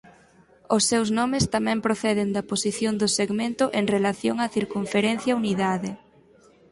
[0.75, 5.91] Os seus nomes tamén proceden da posición do segmento en relación á circunferencia unidade.